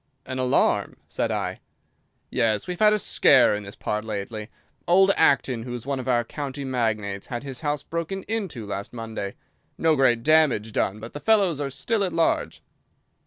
[0.25, 1.59] "An alarm!" said I.
[2.31, 4.49] "Yes, we've had a scare in this part lately.
[4.87, 8.93] Old Acton, who is one of our county magnates, had his house broken into last
[8.93, 9.35] Monday.
[9.77, 12.63] No great damage done, but the fellows are still at large."